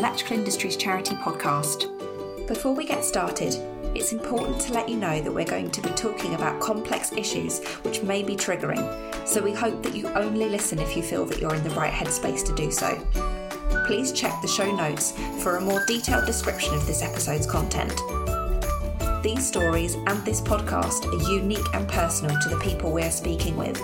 Electrical 0.00 0.38
Industries 0.38 0.78
Charity 0.78 1.14
podcast. 1.16 1.84
Before 2.48 2.72
we 2.74 2.86
get 2.86 3.04
started, 3.04 3.54
it's 3.94 4.14
important 4.14 4.58
to 4.62 4.72
let 4.72 4.88
you 4.88 4.96
know 4.96 5.20
that 5.20 5.30
we're 5.30 5.44
going 5.44 5.70
to 5.70 5.82
be 5.82 5.90
talking 5.90 6.34
about 6.34 6.58
complex 6.58 7.12
issues 7.12 7.62
which 7.84 8.02
may 8.02 8.22
be 8.22 8.34
triggering, 8.34 8.80
so 9.28 9.42
we 9.42 9.52
hope 9.52 9.82
that 9.82 9.94
you 9.94 10.08
only 10.08 10.48
listen 10.48 10.78
if 10.78 10.96
you 10.96 11.02
feel 11.02 11.26
that 11.26 11.38
you're 11.38 11.54
in 11.54 11.62
the 11.64 11.70
right 11.72 11.92
headspace 11.92 12.42
to 12.46 12.54
do 12.54 12.70
so. 12.70 12.96
Please 13.86 14.10
check 14.10 14.32
the 14.40 14.48
show 14.48 14.74
notes 14.74 15.12
for 15.42 15.58
a 15.58 15.60
more 15.60 15.84
detailed 15.84 16.24
description 16.24 16.74
of 16.74 16.86
this 16.86 17.02
episode's 17.02 17.46
content. 17.46 17.92
These 19.22 19.46
stories 19.46 19.96
and 19.96 20.24
this 20.24 20.40
podcast 20.40 21.04
are 21.12 21.30
unique 21.30 21.74
and 21.74 21.86
personal 21.86 22.40
to 22.40 22.48
the 22.48 22.60
people 22.60 22.90
we 22.90 23.02
are 23.02 23.10
speaking 23.10 23.54
with, 23.54 23.78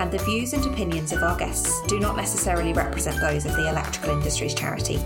and 0.00 0.10
the 0.10 0.18
views 0.24 0.52
and 0.52 0.66
opinions 0.66 1.12
of 1.12 1.22
our 1.22 1.38
guests 1.38 1.80
do 1.86 2.00
not 2.00 2.16
necessarily 2.16 2.72
represent 2.72 3.20
those 3.20 3.46
of 3.46 3.52
the 3.52 3.68
Electrical 3.68 4.10
Industries 4.10 4.52
Charity. 4.52 4.98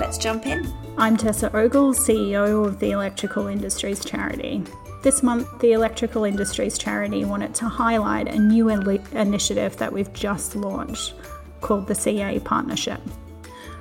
Let's 0.00 0.16
jump 0.16 0.46
in. 0.46 0.66
I'm 0.96 1.18
Tessa 1.18 1.54
Ogle, 1.54 1.92
CEO 1.92 2.64
of 2.64 2.80
the 2.80 2.92
Electrical 2.92 3.48
Industries 3.48 4.02
Charity. 4.02 4.62
This 5.02 5.22
month, 5.22 5.58
the 5.58 5.72
Electrical 5.72 6.24
Industries 6.24 6.78
Charity 6.78 7.26
wanted 7.26 7.54
to 7.56 7.66
highlight 7.66 8.26
a 8.26 8.38
new 8.38 8.70
initiative 8.70 9.76
that 9.76 9.92
we've 9.92 10.10
just 10.14 10.56
launched 10.56 11.12
called 11.60 11.86
the 11.86 11.94
CA 11.94 12.40
Partnership. 12.40 12.98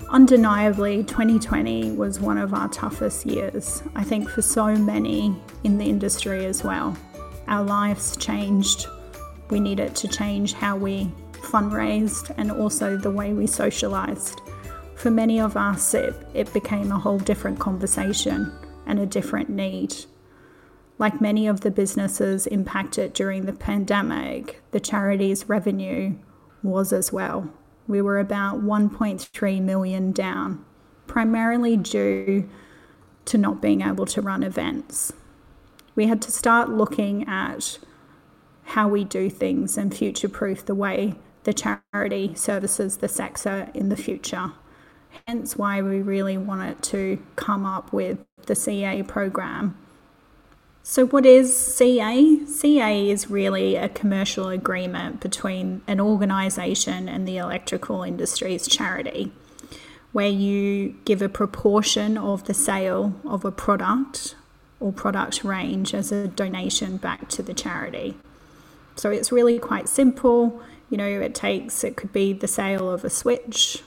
Undeniably, 0.09 1.05
2020 1.05 1.94
was 1.94 2.20
one 2.20 2.38
of 2.38 2.54
our 2.54 2.67
toughest 2.67 3.26
years, 3.26 3.81
I 3.95 4.04
think, 4.04 4.28
for 4.28 4.42
so 4.42 4.76
many 4.76 5.34
in 5.64 5.78
the 5.78 5.86
industry 5.86 6.45
as 6.45 6.66
well. 6.66 6.98
Our 7.48 7.64
lives 7.64 8.17
changed. 8.17 8.88
We 9.50 9.62
needed 9.62 9.95
to 9.95 10.09
change 10.09 10.52
how 10.52 10.76
we 10.76 11.09
fundraised 11.31 12.36
and 12.36 12.52
also 12.52 12.98
the 12.98 13.09
way 13.09 13.31
we 13.31 13.47
socialized. 13.47 14.42
For 15.00 15.09
many 15.09 15.39
of 15.39 15.55
us, 15.55 15.94
it, 15.94 16.14
it 16.33 16.53
became 16.53 16.92
a 16.92 17.00
whole 17.00 17.19
different 17.19 17.58
conversation 17.58 18.52
and 18.86 19.00
a 19.00 19.06
different 19.06 19.50
need. 19.50 19.95
Like 20.97 21.22
many 21.22 21.47
of 21.47 21.61
the 21.61 21.72
businesses 21.72 22.45
impacted 22.45 23.14
during 23.14 23.45
the 23.45 23.53
pandemic, 23.53 24.61
the 24.72 24.80
charity's 24.81 25.47
revenue 25.47 26.16
was 26.61 26.91
as 26.91 27.14
well 27.14 27.50
we 27.89 28.02
were 28.02 28.19
about 28.19 28.61
1.3 28.61 29.61
million 29.61 30.11
down, 30.11 30.64
primarily 31.08 31.75
due 31.75 32.47
to 33.25 33.38
not 33.38 33.61
being 33.61 33.81
able 33.81 34.06
to 34.06 34.22
run 34.22 34.44
events. 34.44 35.11
We 35.95 36.06
had 36.06 36.22
to 36.22 36.31
start 36.31 36.69
looking 36.69 37.28
at 37.28 37.80
how 38.63 38.88
we 38.88 39.03
do 39.03 39.28
things 39.30 39.75
and 39.75 39.94
future 39.94 40.30
proof 40.30 40.63
the 40.63 40.75
way 40.75 41.16
the 41.45 41.53
charity 41.53 42.36
services 42.36 42.97
the 42.97 43.08
sector 43.08 43.72
in 43.73 43.89
the 43.89 43.97
future. 43.97 44.52
Hence, 45.28 45.56
why 45.56 45.82
we 45.82 46.02
really 46.02 46.38
wanted 46.38 46.82
to 46.84 47.22
come 47.36 47.66
up 47.66 47.94
with 47.94 48.20
the 48.46 48.56
CA 48.56 49.04
program 49.04 49.76
so, 50.92 51.06
what 51.06 51.24
is 51.24 51.56
CA? 51.56 52.44
CA 52.48 53.10
is 53.12 53.30
really 53.30 53.76
a 53.76 53.90
commercial 53.90 54.48
agreement 54.48 55.20
between 55.20 55.84
an 55.86 56.00
organisation 56.00 57.08
and 57.08 57.28
the 57.28 57.38
electrical 57.38 58.02
industries 58.02 58.68
charity, 58.68 59.32
where 60.14 60.30
you 60.30 60.96
give 61.06 61.22
a 61.22 61.30
proportion 61.30 62.18
of 62.18 62.46
the 62.46 62.56
sale 62.56 63.14
of 63.24 63.46
a 63.46 63.52
product 63.52 64.34
or 64.80 64.92
product 64.92 65.44
range 65.44 65.94
as 65.94 66.12
a 66.12 66.28
donation 66.28 66.98
back 66.98 67.30
to 67.30 67.44
the 67.44 67.54
charity. 67.54 68.16
So, 68.96 69.12
it's 69.12 69.32
really 69.32 69.60
quite 69.60 69.88
simple. 69.88 70.60
You 70.90 70.98
know, 70.98 71.06
it 71.06 71.36
takes, 71.36 71.84
it 71.84 71.98
could 71.98 72.12
be 72.12 72.34
the 72.34 72.48
sale 72.48 72.90
of 72.90 73.06
a 73.06 73.12
switch, 73.12 73.84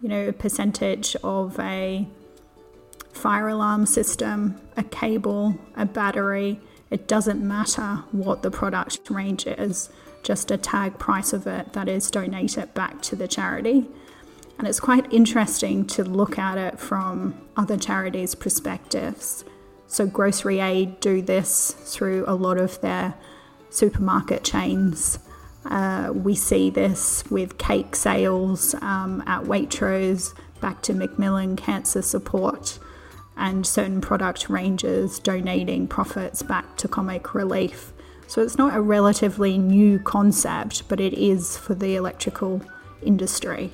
you 0.00 0.08
know, 0.08 0.28
a 0.28 0.32
percentage 0.32 1.16
of 1.22 1.58
a 1.58 2.06
fire 3.12 3.48
alarm 3.48 3.84
system, 3.86 4.60
a 4.76 4.84
cable, 4.84 5.56
a 5.76 5.84
battery. 5.84 6.60
It 6.90 7.08
doesn't 7.08 7.46
matter 7.46 8.04
what 8.12 8.42
the 8.42 8.50
product 8.50 9.10
range 9.10 9.46
is, 9.46 9.90
just 10.22 10.50
a 10.50 10.56
tag 10.56 10.98
price 10.98 11.32
of 11.32 11.46
it 11.46 11.72
that 11.72 11.88
is 11.88 12.10
donated 12.10 12.72
back 12.74 13.02
to 13.02 13.16
the 13.16 13.28
charity. 13.28 13.86
And 14.58 14.66
it's 14.66 14.80
quite 14.80 15.12
interesting 15.12 15.86
to 15.88 16.04
look 16.04 16.38
at 16.38 16.58
it 16.58 16.80
from 16.80 17.40
other 17.56 17.76
charities' 17.76 18.34
perspectives. 18.34 19.44
So, 19.86 20.06
Grocery 20.06 20.60
Aid 20.60 21.00
do 21.00 21.22
this 21.22 21.70
through 21.70 22.24
a 22.26 22.34
lot 22.34 22.58
of 22.58 22.80
their 22.80 23.14
supermarket 23.70 24.44
chains. 24.44 25.18
Uh, 25.64 26.12
we 26.14 26.34
see 26.34 26.70
this 26.70 27.24
with 27.30 27.58
cake 27.58 27.94
sales 27.94 28.74
um, 28.74 29.22
at 29.26 29.44
Waitrose, 29.44 30.34
back 30.60 30.82
to 30.82 30.94
Macmillan 30.94 31.56
Cancer 31.56 32.02
Support 32.02 32.78
and 33.36 33.64
certain 33.66 34.00
product 34.00 34.50
ranges 34.50 35.18
donating 35.20 35.86
profits 35.86 36.42
back 36.42 36.76
to 36.76 36.88
comic 36.88 37.34
relief. 37.34 37.92
So 38.26 38.42
it's 38.42 38.58
not 38.58 38.76
a 38.76 38.80
relatively 38.80 39.56
new 39.56 40.00
concept, 40.00 40.88
but 40.88 41.00
it 41.00 41.14
is 41.14 41.56
for 41.56 41.74
the 41.74 41.94
electrical 41.96 42.60
industry. 43.00 43.72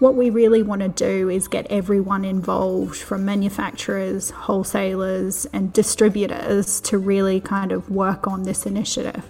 What 0.00 0.14
we 0.14 0.30
really 0.30 0.62
want 0.62 0.80
to 0.82 0.88
do 0.88 1.28
is 1.28 1.48
get 1.48 1.66
everyone 1.70 2.24
involved 2.24 2.96
from 2.96 3.24
manufacturers, 3.24 4.30
wholesalers, 4.30 5.46
and 5.52 5.72
distributors 5.72 6.80
to 6.82 6.98
really 6.98 7.40
kind 7.40 7.72
of 7.72 7.90
work 7.90 8.26
on 8.26 8.44
this 8.44 8.64
initiative. 8.64 9.24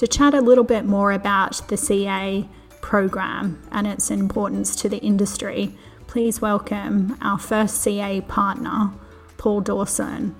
To 0.00 0.08
chat 0.08 0.32
a 0.32 0.40
little 0.40 0.64
bit 0.64 0.86
more 0.86 1.12
about 1.12 1.68
the 1.68 1.76
CA 1.76 2.48
program 2.80 3.62
and 3.70 3.86
its 3.86 4.10
importance 4.10 4.74
to 4.76 4.88
the 4.88 4.96
industry, 4.96 5.74
please 6.06 6.40
welcome 6.40 7.18
our 7.20 7.38
first 7.38 7.82
CA 7.82 8.22
partner, 8.22 8.92
Paul 9.36 9.60
Dawson, 9.60 10.34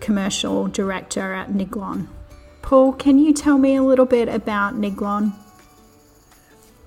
Commercial 0.00 0.66
Director 0.66 1.32
at 1.32 1.50
Niglon. 1.54 2.08
Paul, 2.60 2.92
can 2.92 3.20
you 3.20 3.32
tell 3.32 3.56
me 3.56 3.76
a 3.76 3.84
little 3.84 4.04
bit 4.04 4.28
about 4.28 4.74
Niglon? 4.74 5.32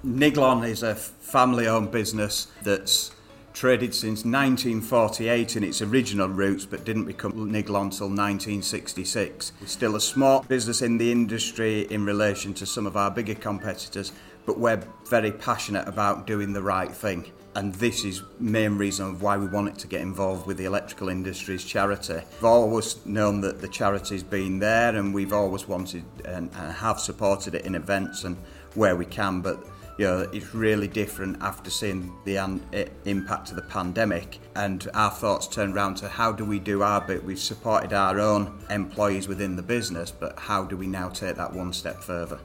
Niglon 0.04 0.66
is 0.66 0.84
a 0.84 0.96
family 0.96 1.66
owned 1.66 1.92
business 1.92 2.48
that's 2.62 3.12
traded 3.54 3.94
since 3.94 4.26
1948 4.26 5.56
in 5.56 5.64
its 5.64 5.82
original 5.82 6.28
roots 6.28 6.66
but 6.66 6.86
didn't 6.86 7.06
become 7.06 7.32
Niglon 7.52 7.86
until 7.86 8.08
1966. 8.08 9.52
It's 9.62 9.72
still 9.72 9.96
a 9.96 10.02
small 10.02 10.44
business 10.44 10.82
in 10.82 10.98
the 10.98 11.12
industry 11.12 11.82
in 11.90 12.06
relation 12.06 12.54
to 12.56 12.66
some 12.66 12.86
of 12.86 12.98
our 12.98 13.12
bigger 13.12 13.36
competitors, 13.36 14.12
but 14.46 14.60
we're 14.60 14.84
very 15.10 15.32
passionate 15.32 15.88
about 15.88 16.28
doing 16.28 16.54
the 16.54 16.62
right 16.62 16.92
thing 16.92 17.32
and 17.56 17.74
this 17.76 18.06
is 18.06 18.22
main 18.40 18.78
reason 18.78 19.08
of 19.08 19.22
why 19.22 19.38
we 19.38 19.46
wanted 19.46 19.78
to 19.78 19.88
get 19.88 20.02
involved 20.02 20.48
with 20.48 20.58
the 20.58 20.66
electrical 20.66 21.10
industries 21.10 21.66
charity. 21.66 22.14
We've 22.14 22.46
always 22.46 23.06
known 23.06 23.42
that 23.42 23.60
the 23.60 23.68
charity's 23.68 24.24
been 24.24 24.60
there 24.60 24.96
and 24.96 25.14
we've 25.14 25.34
always 25.34 25.68
wanted 25.68 26.04
and 26.24 26.54
have 26.54 27.00
supported 27.00 27.56
it 27.56 27.66
in 27.66 27.76
events 27.76 28.24
and 28.24 28.38
where 28.76 28.96
we 28.96 29.06
can 29.06 29.42
but 29.42 29.68
you 29.98 30.06
know, 30.06 30.20
it's 30.34 30.54
really 30.54 30.88
different 30.88 31.42
after 31.42 31.70
seeing 31.70 32.14
the 32.26 32.38
an, 32.38 32.62
eh, 32.74 32.86
impact 33.06 33.50
of 33.50 33.56
the 33.56 33.62
pandemic 33.64 34.40
and 34.56 34.90
our 34.94 35.12
thoughts 35.12 35.48
turned 35.48 35.76
around 35.76 35.96
to 35.96 36.08
how 36.08 36.32
do 36.32 36.46
we 36.46 36.60
do 36.60 36.82
our 36.82 37.02
bit 37.02 37.24
we've 37.24 37.40
supported 37.40 37.94
our 37.94 38.20
own 38.20 38.60
employees 38.70 39.28
within 39.28 39.56
the 39.56 39.62
business 39.62 40.12
but 40.12 40.38
how 40.38 40.64
do 40.64 40.76
we 40.76 40.88
now 40.88 41.10
take 41.10 41.36
that 41.36 41.54
one 41.54 41.72
step 41.74 42.02
further 42.02 42.40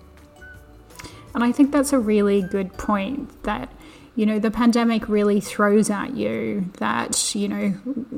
and 1.34 1.44
I 1.44 1.52
think 1.52 1.70
that's 1.70 1.92
a 1.92 1.98
really 1.98 2.42
good 2.42 2.72
point 2.78 3.42
that 3.42 3.70
you 4.16 4.24
know, 4.24 4.38
the 4.38 4.50
pandemic 4.50 5.10
really 5.10 5.40
throws 5.40 5.90
at 5.90 6.16
you 6.16 6.70
that, 6.78 7.34
you 7.34 7.48
know, 7.48 7.74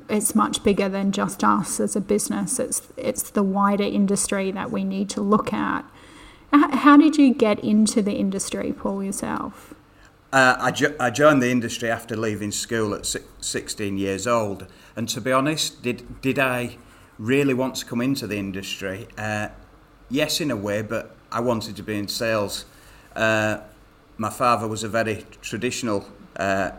it's 0.08 0.32
much 0.32 0.62
bigger 0.62 0.88
than 0.88 1.10
just 1.10 1.42
us 1.42 1.80
as 1.80 1.96
a 1.96 2.00
business. 2.00 2.60
It's 2.60 2.86
it's 2.96 3.30
the 3.30 3.42
wider 3.42 3.82
industry 3.82 4.52
that 4.52 4.70
we 4.70 4.84
need 4.84 5.10
to 5.10 5.20
look 5.20 5.52
at. 5.52 5.84
How 6.52 6.96
did 6.96 7.16
you 7.18 7.34
get 7.34 7.60
into 7.60 8.02
the 8.02 8.14
industry, 8.14 8.72
Paul, 8.72 9.04
yourself? 9.04 9.74
Uh, 10.32 10.56
I, 10.58 11.06
I 11.06 11.10
joined 11.10 11.42
the 11.42 11.50
industry 11.50 11.90
after 11.90 12.16
leaving 12.16 12.52
school 12.52 12.94
at 12.94 13.06
16 13.40 13.98
years 13.98 14.26
old. 14.26 14.66
And 14.96 15.08
to 15.10 15.20
be 15.20 15.32
honest, 15.32 15.82
did, 15.82 16.20
did 16.20 16.38
I 16.38 16.76
really 17.18 17.54
want 17.54 17.76
to 17.76 17.86
come 17.86 18.00
into 18.00 18.26
the 18.26 18.36
industry? 18.36 19.08
Uh, 19.16 19.48
yes, 20.08 20.40
in 20.40 20.50
a 20.50 20.56
way, 20.56 20.82
but 20.82 21.14
I 21.30 21.40
wanted 21.40 21.76
to 21.76 21.82
be 21.82 21.98
in 21.98 22.08
sales. 22.08 22.64
Uh, 23.14 23.58
my 24.16 24.30
father 24.30 24.66
was 24.66 24.82
a 24.82 24.88
very 24.88 25.24
traditional 25.40 26.06
uh, 26.36 26.72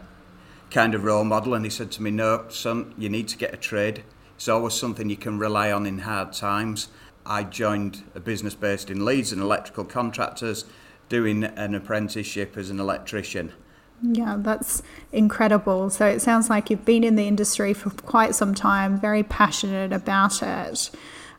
kind 0.71 0.93
of 0.95 1.03
role 1.03 1.23
model, 1.23 1.53
and 1.53 1.65
he 1.65 1.71
said 1.71 1.91
to 1.91 2.01
me, 2.01 2.11
"No, 2.11 2.45
son, 2.49 2.93
you 2.97 3.09
need 3.09 3.27
to 3.29 3.37
get 3.37 3.53
a 3.53 3.57
trade. 3.57 4.03
It's 4.35 4.47
always 4.47 4.73
something 4.73 5.09
you 5.09 5.17
can 5.17 5.37
rely 5.39 5.71
on 5.71 5.85
in 5.85 5.99
hard 5.99 6.33
times." 6.33 6.89
I 7.29 7.43
joined 7.43 8.03
a 8.15 8.19
business 8.19 8.55
based 8.55 8.89
in 8.89 9.05
Leeds, 9.05 9.31
an 9.31 9.39
electrical 9.39 9.85
contractors, 9.85 10.65
doing 11.09 11.43
an 11.43 11.75
apprenticeship 11.75 12.57
as 12.57 12.71
an 12.71 12.79
electrician. 12.79 13.53
Yeah, 14.01 14.37
that's 14.39 14.81
incredible. 15.11 15.89
So 15.91 16.07
it 16.07 16.21
sounds 16.21 16.49
like 16.49 16.69
you've 16.69 16.85
been 16.85 17.03
in 17.03 17.15
the 17.15 17.27
industry 17.27 17.73
for 17.73 17.91
quite 17.91 18.33
some 18.33 18.55
time, 18.55 18.99
very 18.99 19.23
passionate 19.23 19.93
about 19.93 20.41
it. 20.41 20.89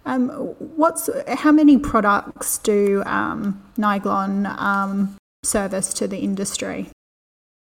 Um, 0.07 0.29
what's 0.77 1.11
how 1.29 1.53
many 1.53 1.77
products 1.77 2.59
do 2.59 3.03
um, 3.05 3.63
Niglon 3.77 4.47
um, 4.47 5.17
service 5.43 5.93
to 5.95 6.07
the 6.07 6.19
industry? 6.19 6.89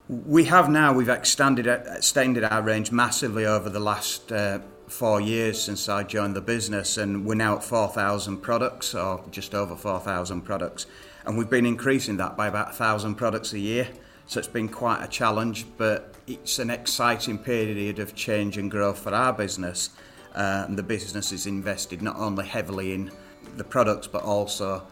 We 0.08 0.44
have 0.44 0.69
now, 0.69 0.93
we've 0.93 1.08
extended, 1.08 1.67
extended 1.67 2.44
our 2.44 2.62
range 2.62 2.93
massively 2.93 3.44
over 3.44 3.69
the 3.69 3.81
last 3.81 4.31
uh, 4.31 4.61
four 4.88 5.20
years 5.20 5.60
since 5.60 5.88
I 5.88 6.02
joined 6.02 6.36
the 6.36 6.40
business, 6.40 6.96
and 6.96 7.24
we're 7.24 7.34
now 7.34 7.56
at 7.56 7.64
4,000 7.64 8.38
products, 8.38 8.94
or 8.94 9.24
just 9.30 9.54
over 9.54 9.74
4,000 9.74 10.42
products. 10.42 10.86
And 11.24 11.36
we've 11.36 11.50
been 11.50 11.66
increasing 11.66 12.16
that 12.18 12.36
by 12.36 12.46
about 12.46 12.68
1,000 12.68 13.14
products 13.16 13.52
a 13.52 13.58
year. 13.58 13.88
So 14.26 14.38
it's 14.38 14.48
been 14.48 14.68
quite 14.68 15.02
a 15.02 15.08
challenge, 15.08 15.66
but 15.76 16.14
it's 16.26 16.58
an 16.58 16.70
exciting 16.70 17.38
period 17.38 17.98
of 17.98 18.14
change 18.14 18.58
and 18.58 18.70
growth 18.70 18.98
for 18.98 19.14
our 19.14 19.32
business. 19.32 19.90
Uh, 20.34 20.64
and 20.66 20.78
the 20.78 20.82
business 20.82 21.32
is 21.32 21.46
invested 21.46 22.02
not 22.02 22.16
only 22.16 22.46
heavily 22.46 22.92
in 22.92 23.10
the 23.56 23.64
products, 23.64 24.06
but 24.06 24.22
also 24.22 24.86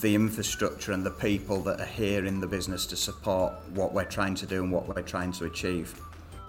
the 0.00 0.14
infrastructure 0.14 0.92
and 0.92 1.04
the 1.04 1.10
people 1.10 1.60
that 1.62 1.80
are 1.80 1.84
here 1.86 2.24
in 2.24 2.40
the 2.40 2.46
business 2.46 2.86
to 2.86 2.96
support 2.96 3.52
what 3.74 3.92
we're 3.92 4.04
trying 4.04 4.34
to 4.36 4.46
do 4.46 4.62
and 4.62 4.72
what 4.72 4.88
we're 4.88 5.02
trying 5.02 5.32
to 5.32 5.44
achieve. 5.44 6.00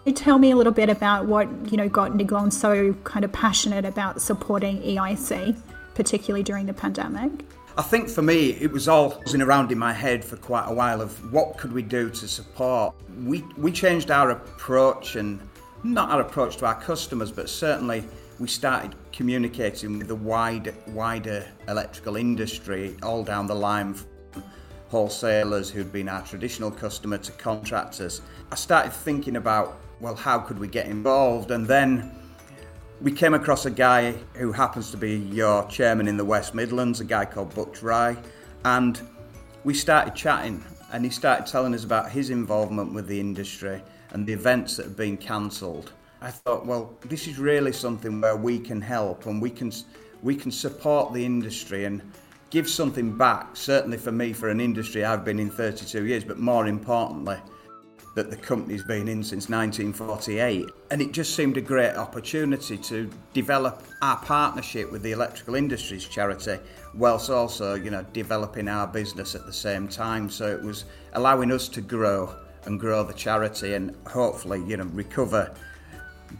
Tell 0.09 0.39
me 0.39 0.49
a 0.49 0.55
little 0.55 0.73
bit 0.73 0.89
about 0.89 1.27
what 1.27 1.47
you 1.71 1.77
know 1.77 1.87
got 1.87 2.15
Niglon 2.15 2.51
so 2.51 2.93
kind 3.03 3.23
of 3.23 3.31
passionate 3.31 3.85
about 3.85 4.19
supporting 4.19 4.81
EIC, 4.81 5.55
particularly 5.93 6.41
during 6.41 6.65
the 6.65 6.73
pandemic. 6.73 7.31
I 7.77 7.83
think 7.83 8.09
for 8.09 8.23
me, 8.23 8.51
it 8.59 8.71
was 8.71 8.87
all 8.87 9.21
buzzing 9.23 9.43
around 9.43 9.71
in 9.71 9.77
my 9.77 9.93
head 9.93 10.25
for 10.25 10.37
quite 10.37 10.65
a 10.67 10.73
while 10.73 11.01
of 11.01 11.31
what 11.31 11.57
could 11.57 11.71
we 11.71 11.83
do 11.83 12.09
to 12.09 12.27
support. 12.27 12.95
We 13.23 13.45
we 13.57 13.71
changed 13.71 14.09
our 14.09 14.31
approach 14.31 15.15
and 15.15 15.39
not 15.83 16.09
our 16.09 16.21
approach 16.21 16.57
to 16.57 16.65
our 16.65 16.81
customers, 16.81 17.31
but 17.31 17.47
certainly 17.47 18.03
we 18.39 18.47
started 18.47 18.95
communicating 19.11 19.99
with 19.99 20.07
the 20.07 20.15
wide, 20.15 20.73
wider 20.87 21.47
electrical 21.67 22.15
industry 22.15 22.97
all 23.03 23.23
down 23.23 23.45
the 23.45 23.55
line 23.55 23.95
wholesalers 24.91 25.69
who'd 25.69 25.91
been 25.93 26.09
our 26.09 26.21
traditional 26.21 26.69
customer 26.69 27.17
to 27.17 27.31
contractors. 27.31 28.21
I 28.51 28.55
started 28.55 28.91
thinking 28.91 29.37
about, 29.37 29.79
well, 30.01 30.15
how 30.15 30.37
could 30.37 30.59
we 30.59 30.67
get 30.67 30.87
involved? 30.87 31.51
And 31.51 31.65
then 31.65 32.11
we 32.99 33.13
came 33.13 33.33
across 33.33 33.65
a 33.65 33.71
guy 33.71 34.11
who 34.33 34.51
happens 34.51 34.91
to 34.91 34.97
be 34.97 35.15
your 35.15 35.65
chairman 35.67 36.09
in 36.09 36.17
the 36.17 36.25
West 36.25 36.53
Midlands, 36.53 36.99
a 36.99 37.05
guy 37.05 37.23
called 37.23 37.55
Butch 37.55 37.81
Rye, 37.81 38.17
and 38.65 38.99
we 39.63 39.73
started 39.73 40.13
chatting 40.13 40.61
and 40.91 41.05
he 41.05 41.09
started 41.09 41.47
telling 41.47 41.73
us 41.73 41.85
about 41.85 42.11
his 42.11 42.29
involvement 42.29 42.93
with 42.93 43.07
the 43.07 43.17
industry 43.17 43.81
and 44.09 44.27
the 44.27 44.33
events 44.33 44.75
that 44.75 44.87
have 44.87 44.97
been 44.97 45.15
cancelled. 45.15 45.93
I 46.21 46.31
thought, 46.31 46.65
well, 46.65 46.93
this 47.05 47.27
is 47.27 47.39
really 47.39 47.71
something 47.71 48.19
where 48.19 48.35
we 48.35 48.59
can 48.59 48.81
help 48.81 49.25
and 49.25 49.41
we 49.41 49.51
can 49.51 49.71
we 50.21 50.35
can 50.35 50.51
support 50.51 51.13
the 51.13 51.25
industry 51.25 51.85
and 51.85 52.01
give 52.51 52.69
something 52.69 53.17
back. 53.17 53.55
Certainly 53.55 53.97
for 53.97 54.11
me, 54.11 54.33
for 54.33 54.49
an 54.49 54.61
industry 54.61 55.03
I've 55.03 55.25
been 55.25 55.39
in 55.39 55.49
32 55.49 56.05
years, 56.05 56.23
but 56.23 56.37
more 56.37 56.67
importantly, 56.67 57.37
that 58.13 58.29
the 58.29 58.35
company's 58.35 58.83
been 58.83 59.07
in 59.07 59.23
since 59.23 59.47
1948. 59.49 60.69
And 60.91 61.01
it 61.01 61.13
just 61.13 61.33
seemed 61.33 61.55
a 61.55 61.61
great 61.61 61.95
opportunity 61.95 62.77
to 62.77 63.09
develop 63.33 63.83
our 64.01 64.17
partnership 64.17 64.91
with 64.91 65.01
the 65.01 65.13
Electrical 65.13 65.55
Industries 65.55 66.05
Charity, 66.05 66.59
whilst 66.93 67.29
also, 67.29 67.75
you 67.75 67.89
know, 67.89 68.05
developing 68.11 68.67
our 68.67 68.85
business 68.85 69.33
at 69.33 69.45
the 69.45 69.53
same 69.53 69.87
time. 69.87 70.29
So 70.29 70.45
it 70.45 70.61
was 70.61 70.83
allowing 71.13 71.51
us 71.53 71.69
to 71.69 71.81
grow 71.81 72.35
and 72.65 72.77
grow 72.79 73.03
the 73.03 73.13
charity 73.13 73.73
and 73.75 73.95
hopefully, 74.07 74.61
you 74.67 74.75
know, 74.75 74.85
recover 74.85 75.53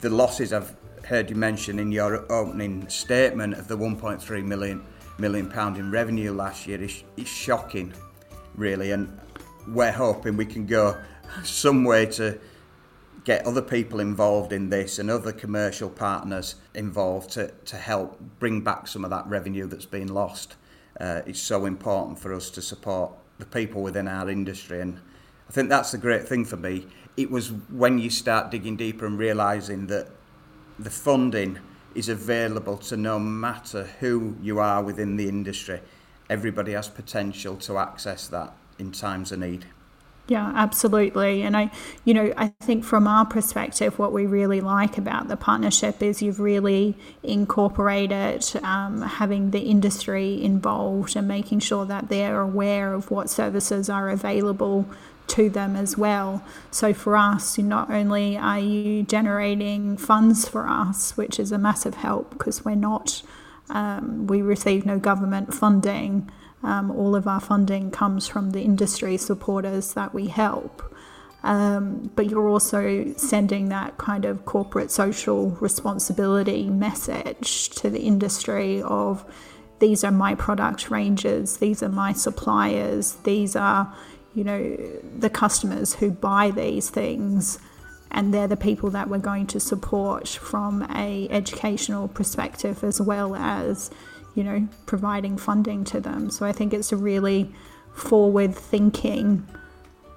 the 0.01 0.09
losses 0.09 0.51
I've 0.51 0.75
heard 1.05 1.29
you 1.29 1.35
mention 1.37 1.79
in 1.79 1.91
your 1.91 2.29
opening 2.31 2.87
statement 2.89 3.53
of 3.53 3.67
the 3.67 3.77
1.3 3.77 4.43
million 4.43 4.85
million 5.21 5.49
pound 5.49 5.77
in 5.77 5.91
revenue 5.91 6.33
last 6.33 6.67
year 6.67 6.81
is, 6.83 7.03
is 7.15 7.27
shocking, 7.27 7.93
really, 8.55 8.91
and 8.91 9.19
we're 9.67 9.91
hoping 9.91 10.35
we 10.35 10.45
can 10.45 10.65
go 10.65 10.97
some 11.43 11.83
way 11.83 12.05
to 12.07 12.37
get 13.23 13.45
other 13.45 13.61
people 13.61 13.99
involved 13.99 14.51
in 14.51 14.69
this 14.69 14.97
and 14.99 15.09
other 15.09 15.31
commercial 15.31 15.89
partners 15.89 16.55
involved 16.73 17.29
to, 17.29 17.47
to 17.65 17.77
help 17.77 18.19
bring 18.39 18.61
back 18.61 18.87
some 18.87 19.03
of 19.05 19.11
that 19.11 19.25
revenue 19.27 19.67
that's 19.67 19.85
been 19.85 20.07
lost. 20.07 20.55
Uh, 20.99 21.21
it's 21.27 21.39
so 21.39 21.65
important 21.65 22.19
for 22.19 22.33
us 22.33 22.49
to 22.49 22.61
support 22.61 23.11
the 23.37 23.45
people 23.45 23.81
within 23.81 24.07
our 24.07 24.29
industry 24.29 24.81
and 24.81 24.99
I 25.47 25.53
think 25.53 25.69
that's 25.69 25.91
the 25.91 25.97
great 25.97 26.27
thing 26.27 26.45
for 26.45 26.57
me 26.57 26.87
it 27.17 27.29
was 27.29 27.51
when 27.51 27.99
you 27.99 28.09
start 28.09 28.51
digging 28.51 28.75
deeper 28.75 29.05
and 29.05 29.17
realizing 29.17 29.87
that 29.87 30.07
the 30.79 30.89
funding 30.89 31.59
is 31.95 32.09
available 32.09 32.77
to 32.77 32.97
no 32.97 33.19
matter 33.19 33.83
who 33.99 34.35
you 34.41 34.59
are 34.59 34.83
within 34.83 35.17
the 35.17 35.27
industry. 35.27 35.79
Everybody 36.29 36.73
has 36.73 36.87
potential 36.87 37.57
to 37.57 37.77
access 37.77 38.27
that 38.27 38.53
in 38.79 38.91
times 38.91 39.31
of 39.31 39.39
need. 39.39 39.65
Yeah, 40.31 40.49
absolutely. 40.55 41.41
And 41.41 41.57
I, 41.57 41.71
you 42.05 42.13
know, 42.13 42.33
I 42.37 42.53
think 42.61 42.85
from 42.85 43.05
our 43.05 43.25
perspective, 43.25 43.99
what 43.99 44.13
we 44.13 44.25
really 44.25 44.61
like 44.61 44.97
about 44.97 45.27
the 45.27 45.35
partnership 45.35 46.01
is 46.01 46.21
you've 46.21 46.39
really 46.39 46.95
incorporated 47.21 48.45
um, 48.63 49.01
having 49.01 49.51
the 49.51 49.59
industry 49.59 50.41
involved 50.41 51.17
and 51.17 51.27
making 51.27 51.59
sure 51.59 51.85
that 51.85 52.07
they're 52.07 52.39
aware 52.39 52.93
of 52.93 53.11
what 53.11 53.29
services 53.29 53.89
are 53.89 54.09
available 54.09 54.85
to 55.27 55.49
them 55.49 55.75
as 55.75 55.97
well. 55.97 56.41
So 56.71 56.93
for 56.93 57.17
us, 57.17 57.57
not 57.57 57.91
only 57.91 58.37
are 58.37 58.59
you 58.59 59.03
generating 59.03 59.97
funds 59.97 60.47
for 60.47 60.65
us, 60.65 61.17
which 61.17 61.41
is 61.41 61.51
a 61.51 61.57
massive 61.57 61.95
help 61.95 62.29
because 62.31 62.63
we're 62.63 62.75
not, 62.75 63.21
um, 63.69 64.27
we 64.27 64.41
receive 64.41 64.85
no 64.85 64.97
government 64.97 65.53
funding. 65.53 66.31
Um, 66.63 66.91
all 66.91 67.15
of 67.15 67.27
our 67.27 67.39
funding 67.39 67.91
comes 67.91 68.27
from 68.27 68.51
the 68.51 68.61
industry 68.61 69.17
supporters 69.17 69.93
that 69.93 70.13
we 70.13 70.27
help. 70.27 70.83
Um, 71.43 72.11
but 72.15 72.29
you're 72.29 72.47
also 72.47 73.13
sending 73.17 73.69
that 73.69 73.97
kind 73.97 74.25
of 74.25 74.45
corporate 74.45 74.91
social 74.91 75.49
responsibility 75.59 76.69
message 76.69 77.69
to 77.69 77.89
the 77.89 78.01
industry 78.01 78.81
of 78.83 79.25
these 79.79 80.03
are 80.03 80.11
my 80.11 80.35
product 80.35 80.91
ranges, 80.91 81.57
these 81.57 81.81
are 81.81 81.89
my 81.89 82.13
suppliers, 82.13 83.15
these 83.23 83.55
are 83.55 83.91
you 84.33 84.43
know, 84.43 84.77
the 85.17 85.29
customers 85.29 85.93
who 85.95 86.11
buy 86.11 86.51
these 86.51 86.89
things 86.89 87.59
and 88.11 88.33
they're 88.33 88.47
the 88.47 88.57
people 88.57 88.89
that 88.91 89.09
we're 89.09 89.17
going 89.17 89.47
to 89.47 89.59
support 89.59 90.27
from 90.27 90.83
a 90.95 91.27
educational 91.29 92.07
perspective 92.07 92.83
as 92.83 93.01
well 93.01 93.35
as 93.35 93.89
you 94.35 94.43
know 94.43 94.67
providing 94.85 95.37
funding 95.37 95.83
to 95.83 95.99
them 95.99 96.29
so 96.29 96.45
i 96.45 96.51
think 96.51 96.73
it's 96.73 96.91
a 96.91 96.97
really 96.97 97.53
forward 97.93 98.55
thinking 98.55 99.45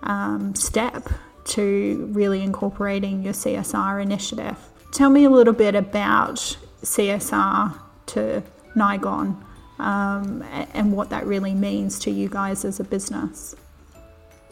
um, 0.05 0.55
step 0.55 1.09
to 1.45 2.09
really 2.13 2.43
incorporating 2.43 3.23
your 3.23 3.33
csr 3.33 4.03
initiative 4.03 4.57
tell 4.93 5.11
me 5.11 5.25
a 5.25 5.31
little 5.31 5.53
bit 5.53 5.75
about 5.75 6.37
csr 6.83 7.79
to 8.07 8.43
niglon 8.77 9.37
um, 9.79 10.43
and 10.73 10.93
what 10.93 11.11
that 11.11 11.27
really 11.27 11.53
means 11.53 11.99
to 11.99 12.11
you 12.11 12.29
guys 12.29 12.65
as 12.65 12.79
a 12.79 12.85
business 12.85 13.57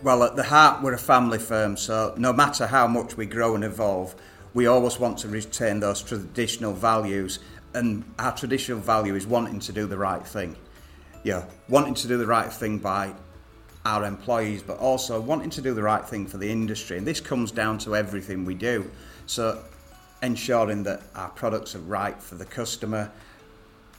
well, 0.02 0.24
at 0.24 0.34
the 0.34 0.42
heart, 0.42 0.82
we're 0.82 0.94
a 0.94 0.98
family 0.98 1.38
firm, 1.38 1.76
so 1.76 2.12
no 2.18 2.32
matter 2.32 2.66
how 2.66 2.88
much 2.88 3.16
we 3.16 3.24
grow 3.24 3.54
and 3.54 3.62
evolve, 3.62 4.16
we 4.52 4.66
always 4.66 4.98
want 4.98 5.18
to 5.18 5.28
retain 5.28 5.78
those 5.78 6.02
traditional 6.02 6.72
values. 6.72 7.38
And 7.74 8.04
our 8.18 8.36
traditional 8.36 8.78
value 8.78 9.14
is 9.14 9.26
wanting 9.26 9.60
to 9.60 9.72
do 9.72 9.86
the 9.86 9.96
right 9.96 10.24
thing. 10.26 10.56
Yeah, 11.24 11.44
wanting 11.68 11.94
to 11.94 12.08
do 12.08 12.18
the 12.18 12.26
right 12.26 12.52
thing 12.52 12.78
by 12.78 13.14
our 13.84 14.04
employees, 14.04 14.62
but 14.62 14.78
also 14.78 15.20
wanting 15.20 15.50
to 15.50 15.62
do 15.62 15.74
the 15.74 15.82
right 15.82 16.04
thing 16.04 16.26
for 16.26 16.38
the 16.38 16.50
industry. 16.50 16.98
And 16.98 17.06
this 17.06 17.20
comes 17.20 17.50
down 17.50 17.78
to 17.78 17.96
everything 17.96 18.44
we 18.44 18.54
do. 18.54 18.90
So, 19.26 19.62
ensuring 20.22 20.84
that 20.84 21.02
our 21.14 21.30
products 21.30 21.74
are 21.74 21.80
right 21.80 22.20
for 22.22 22.36
the 22.36 22.44
customer, 22.44 23.10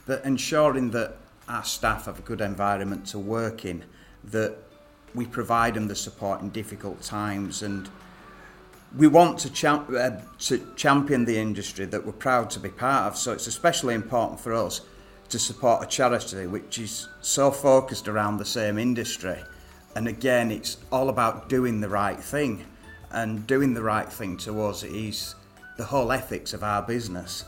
but 0.06 0.24
ensuring 0.24 0.90
that 0.92 1.16
our 1.48 1.64
staff 1.64 2.06
have 2.06 2.18
a 2.18 2.22
good 2.22 2.40
environment 2.40 3.06
to 3.08 3.18
work 3.18 3.64
in, 3.64 3.84
that 4.24 4.56
we 5.14 5.26
provide 5.26 5.74
them 5.74 5.88
the 5.88 5.94
support 5.94 6.40
in 6.40 6.50
difficult 6.50 7.02
times 7.02 7.62
and 7.62 7.88
we 8.96 9.06
want 9.06 9.38
to, 9.40 9.68
uh, 9.70 10.20
to 10.38 10.66
champion 10.76 11.24
the 11.24 11.36
industry 11.36 11.84
that 11.86 12.06
we're 12.06 12.12
proud 12.12 12.50
to 12.50 12.60
be 12.60 12.68
part 12.68 13.06
of. 13.06 13.18
So 13.18 13.32
it's 13.32 13.46
especially 13.46 13.94
important 13.94 14.40
for 14.40 14.52
us 14.52 14.82
to 15.30 15.38
support 15.38 15.82
a 15.82 15.86
charity 15.86 16.46
which 16.46 16.78
is 16.78 17.08
so 17.20 17.50
focused 17.50 18.06
around 18.06 18.36
the 18.36 18.44
same 18.44 18.78
industry. 18.78 19.42
And 19.96 20.06
again, 20.06 20.50
it's 20.50 20.76
all 20.92 21.08
about 21.08 21.48
doing 21.48 21.80
the 21.80 21.88
right 21.88 22.18
thing. 22.18 22.64
And 23.10 23.46
doing 23.46 23.74
the 23.74 23.82
right 23.82 24.12
thing 24.12 24.36
to 24.38 24.62
us 24.62 24.82
is 24.82 25.34
the 25.76 25.84
whole 25.84 26.10
ethics 26.12 26.52
of 26.52 26.62
our 26.62 26.82
business. 26.82 27.44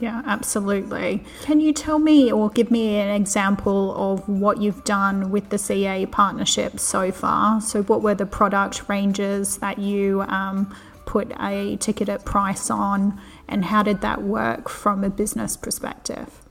Yeah, 0.00 0.22
absolutely. 0.26 1.24
Can 1.42 1.60
you 1.60 1.72
tell 1.72 1.98
me 1.98 2.32
or 2.32 2.50
give 2.50 2.70
me 2.70 2.96
an 2.96 3.10
example 3.10 3.94
of 4.12 4.28
what 4.28 4.60
you've 4.60 4.82
done 4.84 5.30
with 5.30 5.50
the 5.50 5.58
CA 5.58 6.06
partnership 6.06 6.80
so 6.80 7.12
far? 7.12 7.60
So, 7.60 7.82
what 7.84 8.02
were 8.02 8.14
the 8.14 8.26
product 8.26 8.88
ranges 8.88 9.58
that 9.58 9.78
you 9.78 10.22
um, 10.22 10.74
put 11.06 11.32
a 11.40 11.76
ticketed 11.76 12.24
price 12.24 12.70
on, 12.70 13.20
and 13.46 13.66
how 13.66 13.82
did 13.82 14.00
that 14.00 14.22
work 14.22 14.68
from 14.68 15.04
a 15.04 15.10
business 15.10 15.56
perspective? 15.56 16.42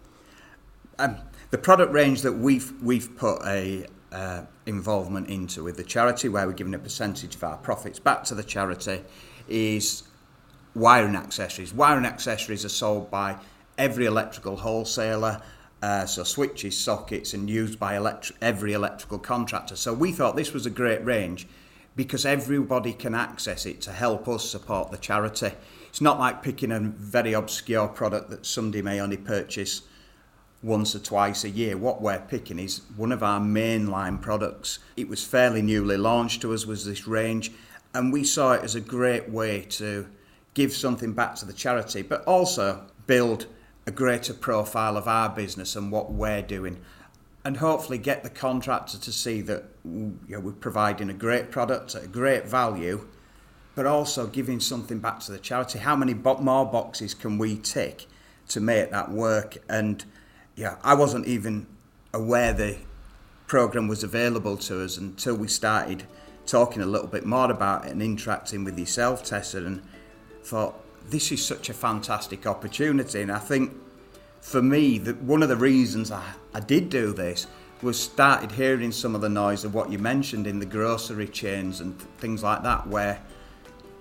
Um, 0.98 1.18
the 1.52 1.58
product 1.58 1.92
range 1.92 2.22
that 2.22 2.34
we've 2.34 2.72
we've 2.82 3.16
put 3.18 3.44
a 3.46 3.86
uh, 4.14 4.44
involvement 4.66 5.28
into 5.28 5.64
with 5.64 5.76
the 5.76 5.84
charity, 5.84 6.30
where 6.30 6.48
we're 6.48 6.54
giving 6.54 6.74
a 6.74 6.80
percentage 6.80 7.36
of 7.36 7.44
our 7.44 7.58
profits 7.58 8.00
back 8.00 8.24
to 8.26 8.36
the 8.36 8.44
charity, 8.44 9.02
is 9.50 10.04
wiring 10.76 11.16
accessories. 11.16 11.74
Wiring 11.74 12.06
accessories 12.06 12.66
are 12.66 12.70
sold 12.70 13.12
by 13.12 13.38
every 13.78 14.06
electrical 14.06 14.58
wholesaler, 14.58 15.42
uh, 15.82 16.06
so 16.06 16.24
switches, 16.24 16.78
sockets, 16.78 17.34
and 17.34 17.50
used 17.50 17.80
by 17.80 17.94
electri- 17.94 18.34
every 18.42 18.74
electrical 18.74 19.20
contractor. 19.20 19.76
So 19.76 19.94
we 19.94 20.12
thought 20.12 20.36
this 20.36 20.54
was 20.54 20.66
a 20.66 20.70
great 20.70 21.04
range 21.04 21.48
because 21.96 22.26
everybody 22.26 22.94
can 22.94 23.14
access 23.14 23.66
it 23.66 23.82
to 23.82 23.92
help 23.92 24.28
us 24.28 24.50
support 24.50 24.92
the 24.92 24.98
charity. 24.98 25.52
It's 25.90 26.02
not 26.02 26.20
like 26.20 26.42
picking 26.42 26.72
a 26.72 26.80
very 26.80 27.34
obscure 27.34 27.88
product 27.88 28.30
that 28.32 28.46
somebody 28.46 28.82
may 28.82 29.00
only 29.00 29.18
purchase 29.18 29.84
once 30.64 30.96
or 30.96 31.00
twice 31.00 31.44
a 31.44 31.50
year. 31.50 31.78
What 31.78 32.02
we're 32.02 32.20
picking 32.20 32.58
is 32.58 32.82
one 32.96 33.12
of 33.12 33.22
our 33.22 33.40
mainline 33.40 34.22
products. 34.22 34.80
It 34.96 35.10
was 35.10 35.24
fairly 35.24 35.62
newly 35.62 35.98
launched 35.98 36.42
to 36.42 36.54
us 36.54 36.66
was 36.66 36.86
this 36.86 37.06
range 37.06 37.52
and 37.94 38.12
we 38.12 38.24
saw 38.24 38.54
it 38.54 38.64
as 38.64 38.74
a 38.74 38.82
great 38.82 39.30
way 39.30 39.62
to 39.62 40.08
give 40.54 40.74
something 40.74 41.14
back 41.14 41.36
to 41.36 41.46
the 41.46 41.54
charity 41.54 42.02
but 42.02 42.24
also 42.26 42.86
build 43.08 43.48
a 43.86 43.92
greater 43.92 44.34
profile 44.34 44.98
of 44.98 45.08
our 45.08 45.30
business 45.30 45.76
and 45.76 45.92
what 45.92 46.12
we're 46.12 46.42
doing. 46.42 46.80
And 47.46 47.58
hopefully 47.58 47.98
get 47.98 48.24
the 48.24 48.30
contractor 48.30 48.98
to 48.98 49.12
see 49.12 49.42
that 49.42 49.66
you 49.84 50.18
know, 50.30 50.40
we're 50.40 50.54
providing 50.54 51.10
a 51.10 51.14
great 51.14 51.52
product 51.52 51.96
at 51.96 52.04
a 52.06 52.08
great 52.08 52.48
value 52.48 53.06
but 53.76 53.86
also 53.86 54.28
giving 54.28 54.60
something 54.60 55.00
back 55.00 55.20
to 55.22 55.32
the 55.32 55.40
charity. 55.40 55.80
How 55.80 55.96
many 55.96 56.14
bo- 56.14 56.38
more 56.38 56.66
boxes 56.66 57.14
can 57.14 57.38
we 57.38 57.58
tick 57.58 58.06
to 58.50 58.60
make 58.60 58.92
that 58.92 59.12
work? 59.12 59.58
And 59.68 60.06
yeah, 60.56 60.78
I 60.84 60.94
wasn't 60.94 61.28
even 61.28 61.66
aware 62.14 62.54
the 62.54 62.78
program 63.48 63.88
was 63.88 64.04
available 64.04 64.58
to 64.58 64.84
us 64.84 64.98
until 64.98 65.36
we 65.36 65.48
started 65.48 66.06
talking 66.46 66.82
a 66.82 66.86
little 66.86 67.08
bit 67.08 67.26
more 67.26 67.50
about 67.50 67.86
it 67.86 67.92
and 67.92 68.02
interacting 68.02 68.64
with 68.64 68.78
yourself, 68.78 69.24
Tessa, 69.24 69.66
and 69.66 69.82
thought 70.44 70.80
this 71.10 71.32
is 71.32 71.46
such 71.46 71.70
a 71.70 71.74
fantastic 71.74 72.46
opportunity. 72.48 73.22
And 73.22 73.32
I 73.32 73.40
think 73.40 73.72
for 74.42 74.62
me, 74.62 74.98
that 75.00 75.22
one 75.22 75.44
of 75.44 75.50
the 75.50 75.56
reasons 75.56 76.12
I, 76.12 76.24
I 76.54 76.60
did 76.60 76.90
do 76.90 77.14
this 77.14 77.48
was 77.82 78.00
started 78.00 78.52
hearing 78.52 78.92
some 78.92 79.14
of 79.16 79.22
the 79.22 79.30
noise 79.30 79.66
of 79.66 79.74
what 79.74 79.92
you 79.92 80.00
mentioned 80.00 80.48
in 80.48 80.60
the 80.60 80.66
grocery 80.66 81.28
chains 81.28 81.82
and 81.82 81.98
th- 81.98 82.10
things 82.18 82.42
like 82.42 82.64
that, 82.64 82.88
where 82.88 83.22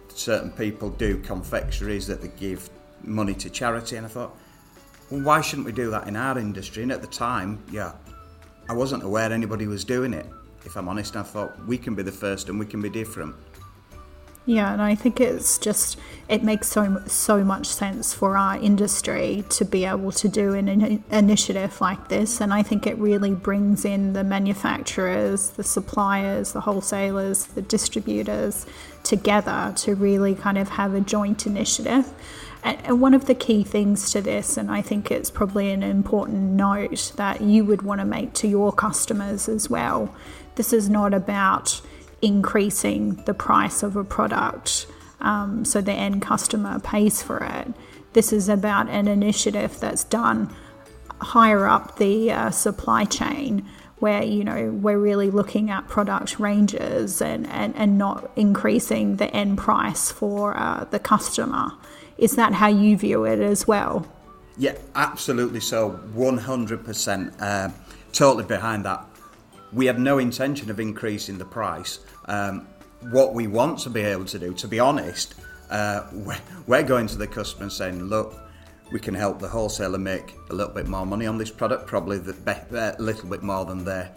certain 0.09 0.51
people 0.51 0.91
do 0.91 1.19
confectionaries 1.19 2.07
that 2.07 2.23
they 2.23 2.29
give 2.29 2.71
money 3.03 3.35
to 3.35 3.51
charity, 3.51 3.97
and 3.97 4.07
I 4.07 4.09
thought 4.09 4.37
well, 5.11 5.23
why 5.23 5.41
shouldn't 5.41 5.67
we 5.67 5.73
do 5.73 5.91
that 5.91 6.07
in 6.07 6.17
our 6.17 6.39
industry? 6.39 6.83
And 6.83 6.93
at 6.93 7.03
the 7.03 7.09
time, 7.09 7.63
yeah, 7.71 7.93
I 8.69 8.73
wasn't 8.73 9.03
aware 9.03 9.31
anybody 9.31 9.67
was 9.67 9.85
doing 9.85 10.15
it. 10.15 10.27
If 10.65 10.77
I'm 10.77 10.89
honest, 10.89 11.17
I 11.17 11.23
thought 11.23 11.67
we 11.67 11.77
can 11.77 11.95
be 11.95 12.03
the 12.03 12.13
first 12.13 12.49
and 12.49 12.59
we 12.59 12.65
can 12.65 12.81
be 12.81 12.89
different. 12.89 13.35
Yeah, 14.45 14.73
and 14.73 14.83
I 14.83 14.97
think 14.97 15.21
it's 15.21 15.57
just 15.57 15.99
it 16.29 16.43
makes 16.43 16.67
so 16.67 17.01
so 17.07 17.45
much 17.45 17.67
sense 17.67 18.13
for 18.13 18.37
our 18.37 18.57
industry 18.57 19.45
to 19.51 19.65
be 19.65 19.85
able 19.85 20.11
to 20.13 20.29
do 20.29 20.55
an 20.55 20.69
in- 20.69 21.05
initiative 21.13 21.81
like 21.81 22.09
this, 22.09 22.41
and 22.41 22.53
I 22.53 22.65
think 22.65 22.85
it 22.87 22.99
really 22.99 23.35
brings 23.35 23.85
in 23.85 24.15
the 24.15 24.25
manufacturers, 24.25 25.51
the 25.51 25.63
suppliers, 25.63 26.53
the 26.53 26.61
wholesalers, 26.63 27.47
the 27.47 27.63
distributors 27.63 28.67
together 29.05 29.73
to 29.77 29.95
really 29.95 30.35
kind 30.35 30.59
of 30.59 30.71
have 30.71 30.95
a 30.95 31.01
joint 31.01 31.47
initiative. 31.47 32.13
And 32.65 33.01
one 33.01 33.15
of 33.15 33.27
the 33.27 33.35
key 33.35 33.65
things 33.65 34.11
to 34.13 34.21
this, 34.21 34.57
and 34.57 34.71
I 34.71 34.83
think 34.83 35.11
it's 35.11 35.31
probably 35.31 35.71
an 35.71 35.83
important 35.83 36.53
note 36.53 37.13
that 37.17 37.41
you 37.41 37.65
would 37.65 37.83
want 37.83 38.01
to 38.01 38.05
make 38.05 38.35
to 38.35 38.49
your 38.49 38.73
customers 38.73 39.49
as 39.49 39.69
well, 39.69 40.15
this 40.55 40.73
is 40.73 40.89
not 40.89 41.13
about 41.13 41.81
increasing 42.23 43.17
the 43.25 43.35
price 43.35 43.83
of 43.83 43.97
a 43.97 44.05
product 44.05 44.87
um, 45.21 45.65
so 45.65 45.81
the 45.81 45.93
end 45.93 46.23
customer 46.23 46.79
pays 46.81 47.23
for 47.23 47.39
it. 47.39 47.69
This 48.13 48.33
is 48.33 48.49
about 48.49 48.89
an 48.89 49.09
initiative 49.09 49.79
that's 49.81 50.05
done 50.05 50.55
higher 51.21 51.67
up 51.67 51.97
the 51.97 52.33
uh, 52.33 52.51
supply 52.51 53.05
chain 53.05 53.65
where 54.01 54.25
you 54.25 54.43
know 54.43 54.73
we're 54.73 54.99
really 54.99 55.31
looking 55.31 55.71
at 55.71 55.87
product 55.87 56.41
ranges 56.41 57.23
and, 57.23 57.47
and, 57.47 57.75
and 57.77 57.97
not 57.97 58.29
increasing 58.35 59.17
the 59.17 59.31
end 59.35 59.57
price 59.57 60.11
for 60.11 60.57
uh, 60.59 60.85
the 60.91 60.99
customer. 60.99 61.71
Is 62.19 62.35
that 62.35 62.53
how 62.55 62.67
you 62.67 62.97
view 62.97 63.25
it 63.25 63.39
as 63.39 63.67
well? 63.67 64.07
Yeah, 64.59 64.75
absolutely 64.95 65.61
so. 65.61 66.01
100%. 66.15 67.33
Uh, 67.41 67.71
totally 68.13 68.45
behind 68.45 68.85
that. 68.85 69.07
We 69.73 69.87
had 69.87 69.99
no 69.99 70.19
intention 70.19 70.71
of 70.71 70.81
increasing 70.81 71.39
the 71.39 71.45
price. 71.45 72.01
Um, 72.27 72.67
what 73.11 73.35
we 73.35 73.47
want 73.47 73.79
to 73.81 73.91
be 73.91 74.03
able 74.03 74.27
to 74.27 74.39
do, 74.39 74.55
to 74.55 74.69
be 74.69 74.79
honest, 74.79 75.35
uh, 75.71 76.07
we're, 76.13 76.39
we're 76.67 76.83
going 76.83 77.07
to 77.09 77.17
the 77.17 77.27
customer 77.27 77.65
and 77.65 77.73
saying, 77.73 78.03
look, 78.05 78.39
we 78.93 79.01
can 79.01 79.15
help 79.15 79.39
the 79.39 79.49
wholesaler 79.49 79.99
make 79.99 80.35
a 80.51 80.55
little 80.55 80.73
bit 80.73 80.87
more 80.87 81.07
money 81.07 81.27
on 81.27 81.39
this 81.39 81.51
product, 81.51 81.87
probably 81.87 82.19
a 82.19 82.95
little 82.99 83.29
bit 83.29 83.43
more 83.43 83.65
than 83.65 83.85
they 83.85 84.09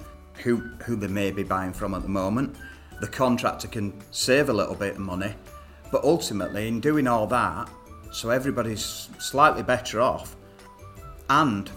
who 0.44 0.58
who 0.84 0.98
they 0.98 1.08
may 1.08 1.32
be 1.32 1.44
buying 1.44 1.74
from 1.74 1.94
at 1.94 2.02
the 2.02 2.10
moment. 2.10 2.56
The 3.00 3.08
contractor 3.08 3.68
can 3.68 3.94
save 4.12 4.50
a 4.50 4.54
little 4.54 4.76
bit 4.76 4.96
of 4.96 5.00
money, 5.00 5.34
but 5.92 6.04
ultimately, 6.04 6.68
in 6.68 6.82
doing 6.82 7.08
all 7.08 7.28
that, 7.28 7.70
so 8.12 8.30
everybody's 8.30 9.10
slightly 9.18 9.64
better 9.64 10.02
off, 10.02 10.36
and 11.30 11.70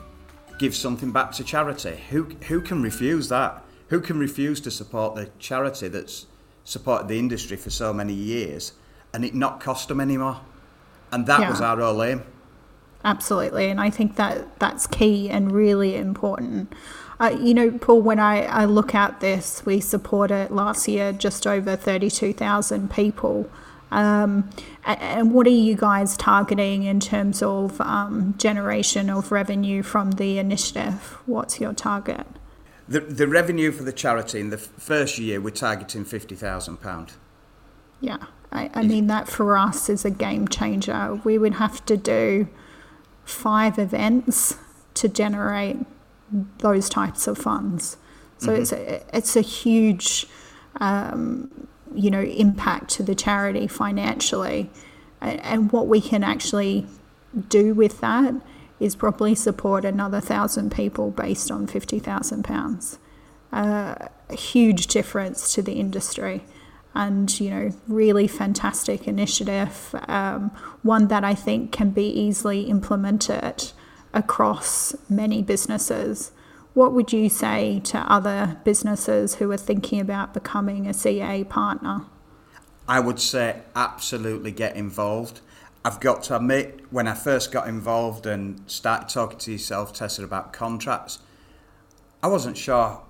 give 0.58 0.75
something 0.75 1.12
back 1.12 1.32
to 1.32 1.44
charity. 1.44 2.00
Who 2.11 2.25
who 2.25 2.61
can 2.61 2.82
refuse 2.82 3.28
that? 3.28 3.64
Who 3.88 4.00
can 4.00 4.18
refuse 4.18 4.61
to 4.62 4.71
support 4.71 5.14
the 5.14 5.30
charity 5.38 5.88
that's 5.88 6.26
supported 6.64 7.09
the 7.09 7.18
industry 7.18 7.57
for 7.57 7.71
so 7.71 7.92
many 7.92 8.12
years 8.12 8.73
and 9.12 9.25
it 9.25 9.35
not 9.35 9.61
cost 9.61 9.88
them 9.88 10.00
anymore? 10.00 10.40
And 11.11 11.26
that 11.26 11.40
yeah. 11.40 11.50
was 11.50 11.61
our 11.61 11.78
whole 11.78 12.02
aim. 12.02 12.23
Absolutely, 13.04 13.71
and 13.71 13.80
I 13.80 13.90
think 13.90 14.16
that 14.16 14.59
that's 14.59 14.87
key 14.87 15.30
and 15.30 15.52
really 15.52 15.95
important. 15.95 16.73
Uh, 17.21 17.37
you 17.40 17.54
know, 17.54 17.71
Paul, 17.71 18.02
when 18.02 18.18
I, 18.18 18.42
I 18.45 18.64
look 18.64 18.95
at 18.95 19.21
this, 19.21 19.64
we 19.64 19.80
supported 19.80 20.50
last 20.50 20.87
year 20.87 21.12
just 21.12 21.47
over 21.47 21.76
32,000 21.76 22.90
people. 22.90 23.50
Um, 23.90 24.50
and 24.85 25.33
what 25.33 25.47
are 25.47 25.50
you 25.50 25.75
guys 25.75 26.16
targeting 26.16 26.83
in 26.85 27.00
terms 27.00 27.42
of 27.42 27.80
um, 27.80 28.35
generation 28.37 29.11
of 29.11 29.33
revenue 29.33 29.83
from 29.83 30.12
the 30.12 30.38
initiative? 30.38 31.18
What's 31.26 31.61
your 31.61 31.73
target? 31.73 32.26
The, 32.88 33.00
the 33.00 33.28
revenue 33.28 33.71
for 33.71 33.83
the 33.83 33.92
charity 33.92 34.40
in 34.40 34.50
the 34.50 34.59
first 34.59 35.18
year, 35.18 35.40
we're 35.40 35.50
targeting 35.50 36.04
£50,000. 36.04 37.12
Yeah, 38.00 38.16
I, 38.50 38.71
I 38.73 38.83
mean, 38.83 39.09
that 39.09 39.28
for 39.28 39.59
us 39.59 39.88
is 39.88 40.04
a 40.04 40.11
game 40.11 40.49
changer. 40.49 41.21
We 41.23 41.37
would 41.37 41.54
have 41.54 41.85
to 41.87 41.97
do 41.97 42.49
five 43.25 43.78
events 43.78 44.57
to 44.95 45.09
generate 45.09 45.76
those 46.59 46.88
types 46.88 47.26
of 47.26 47.37
funds. 47.37 47.99
So 48.38 48.52
mm-hmm. 48.52 48.62
it's, 48.62 48.73
a, 48.73 49.16
it's 49.16 49.37
a 49.37 49.40
huge 49.42 50.26
um, 50.80 51.68
you 51.95 52.11
know 52.11 52.21
impact 52.21 52.90
to 52.90 53.02
the 53.02 53.14
charity 53.14 53.66
financially 53.66 54.71
and 55.21 55.73
what 55.73 55.88
we 55.88 56.00
can 56.00 56.23
actually 56.23 56.87
do 57.49 57.75
with 57.75 58.00
that 58.00 58.35
is 58.80 58.94
probably 58.97 59.35
support 59.35 59.85
another 59.85 60.20
thousand 60.20 60.73
people 60.73 61.11
based 61.11 61.50
on 61.50 61.66
fifty 61.66 61.99
thousand 61.99 62.44
pounds. 62.44 62.99
Uh, 63.52 63.94
a 64.28 64.37
huge 64.37 64.87
difference 64.88 65.52
to 65.54 65.62
the 65.62 65.73
industry, 65.73 66.44
and 66.94 67.40
you 67.40 67.50
know, 67.50 67.70
really 67.87 68.28
fantastic 68.28 69.08
initiative. 69.08 69.94
Um, 70.06 70.50
one 70.82 71.08
that 71.08 71.25
I 71.25 71.35
think 71.35 71.73
can 71.73 71.90
be 71.90 72.06
easily 72.08 72.62
implemented 72.62 73.73
across 74.12 74.94
many 75.08 75.42
businesses. 75.42 76.32
What 76.75 76.92
would 76.92 77.12
you 77.12 77.28
say 77.28 77.80
to 77.85 77.99
other 77.99 78.61
businesses 78.64 79.37
who 79.37 79.50
are 79.50 79.56
thinking 79.56 80.00
about 80.00 80.35
becoming 80.35 80.87
a 80.87 80.94
CA 80.94 81.44
partner? 81.44 82.02
I 82.87 83.00
would 83.00 83.20
say 83.20 83.62
absolutely 83.76 84.50
get 84.50 84.76
involved. 84.76 85.40
I've 85.88 86.00
got 86.00 86.23
to 86.25 86.37
admit, 86.37 86.80
when 86.90 87.09
I 87.09 87.14
first 87.14 87.50
got 87.50 87.66
involved 87.66 88.26
and 88.26 88.61
started 88.66 89.09
talking 89.09 89.38
to 89.38 89.52
yourself, 89.52 89.95
Tessa, 89.95 90.23
about 90.23 90.52
contracts, 90.52 91.18
I 92.23 92.26
wasn't 92.26 92.59
sure. 92.59 93.00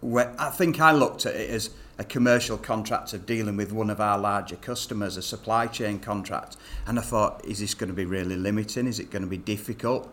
Where, 0.00 0.34
I 0.38 0.48
think 0.48 0.80
I 0.80 0.92
looked 0.92 1.26
at 1.26 1.34
it 1.34 1.50
as 1.50 1.68
a 1.98 2.04
commercial 2.04 2.56
contract 2.56 3.12
of 3.12 3.26
dealing 3.26 3.58
with 3.58 3.72
one 3.72 3.90
of 3.90 4.00
our 4.00 4.18
larger 4.18 4.56
customers, 4.56 5.18
a 5.18 5.22
supply 5.22 5.66
chain 5.66 5.98
contract, 5.98 6.56
and 6.86 6.98
I 6.98 7.02
thought, 7.02 7.44
is 7.44 7.60
this 7.60 7.74
going 7.74 7.90
to 7.90 7.94
be 7.94 8.06
really 8.06 8.36
limiting? 8.36 8.86
Is 8.86 8.98
it 8.98 9.10
going 9.10 9.20
to 9.20 9.28
be 9.28 9.36
difficult? 9.36 10.10